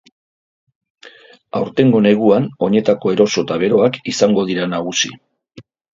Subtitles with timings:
[1.59, 5.13] Aurtengo neguan oinetako eroso eta beroak izango dira nagusi.